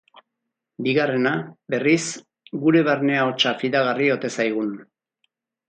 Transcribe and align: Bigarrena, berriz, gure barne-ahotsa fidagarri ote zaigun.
Bigarrena, 0.87 1.33
berriz, 1.75 2.01
gure 2.65 2.83
barne-ahotsa 2.89 3.55
fidagarri 3.63 4.11
ote 4.19 4.35
zaigun. 4.41 4.77